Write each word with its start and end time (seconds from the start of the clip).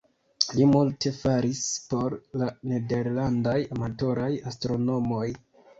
Li 0.59 0.63
multe 0.69 1.11
faris 1.17 1.61
por 1.93 2.17
la 2.45 2.49
nederlandaj 2.73 3.57
amatoraj 3.79 4.33
astronomoj. 4.55 5.25